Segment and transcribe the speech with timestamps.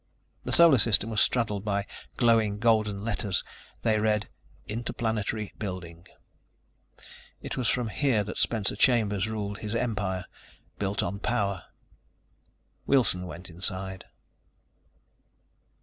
[0.43, 1.85] The Solar System was straddled by
[2.17, 3.43] glowing, golden letters.
[3.83, 4.29] They read:
[4.65, 6.07] INTERPLANETARY BUILDING.
[7.39, 10.25] It was from here that Spencer Chambers ruled his empire
[10.79, 11.65] built on power.
[12.87, 14.05] Wilson went inside.